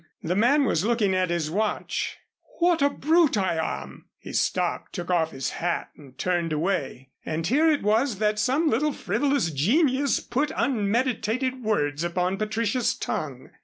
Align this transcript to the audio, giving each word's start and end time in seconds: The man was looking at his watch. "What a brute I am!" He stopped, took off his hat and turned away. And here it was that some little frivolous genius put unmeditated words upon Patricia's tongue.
The 0.23 0.35
man 0.35 0.65
was 0.65 0.83
looking 0.83 1.13
at 1.13 1.29
his 1.29 1.51
watch. 1.51 2.17
"What 2.57 2.81
a 2.81 2.89
brute 2.89 3.37
I 3.37 3.83
am!" 3.83 4.05
He 4.17 4.33
stopped, 4.33 4.93
took 4.93 5.11
off 5.11 5.29
his 5.29 5.51
hat 5.51 5.91
and 5.95 6.17
turned 6.17 6.51
away. 6.51 7.11
And 7.23 7.45
here 7.45 7.69
it 7.69 7.83
was 7.83 8.17
that 8.17 8.39
some 8.39 8.67
little 8.67 8.93
frivolous 8.93 9.51
genius 9.51 10.19
put 10.19 10.51
unmeditated 10.55 11.61
words 11.63 12.03
upon 12.03 12.37
Patricia's 12.37 12.95
tongue. 12.95 13.51